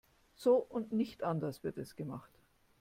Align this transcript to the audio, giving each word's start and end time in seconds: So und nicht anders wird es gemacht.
So 0.35 0.55
und 0.67 0.91
nicht 0.93 1.21
anders 1.21 1.63
wird 1.63 1.77
es 1.77 1.95
gemacht. 1.95 2.31